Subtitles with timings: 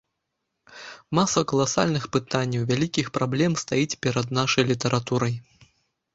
[1.19, 5.35] Маса каласальных пытанняў, вялікіх праблем стаіць перад нашай літаратурай.